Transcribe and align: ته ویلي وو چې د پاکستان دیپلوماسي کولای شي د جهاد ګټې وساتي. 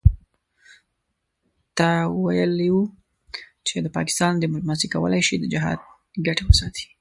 ته 1.77 1.87
ویلي 2.23 2.69
وو 2.71 2.83
چې 3.65 3.73
د 3.85 3.87
پاکستان 3.97 4.33
دیپلوماسي 4.35 4.87
کولای 4.93 5.21
شي 5.27 5.35
د 5.39 5.45
جهاد 5.53 5.79
ګټې 6.25 6.43
وساتي. 6.45 6.85